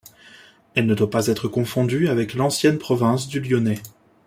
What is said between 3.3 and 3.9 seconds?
Lyonnais.